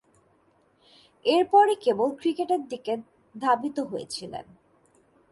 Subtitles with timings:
[1.25, 2.93] এরপরই কেবল ক্রিকেটের দিকে
[3.35, 4.45] ধাবিত হয়েছিলেন।